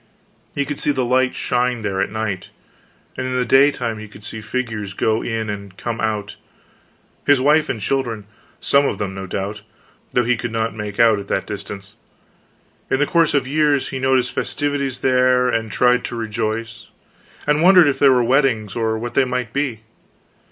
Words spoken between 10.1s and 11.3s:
though he could not make out at